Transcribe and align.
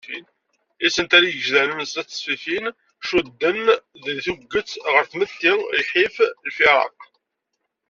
Isental 0.85 1.23
igejdanen 1.27 1.79
n 1.81 1.87
snat-a 1.89 2.09
n 2.09 2.09
tesfifin, 2.11 2.65
cudden 3.07 3.59
deg 4.03 4.17
tuget 4.25 4.71
ɣer 4.93 5.03
tmetti, 5.11 5.53
lḥif, 5.79 6.15
lfiraq. 6.47 6.97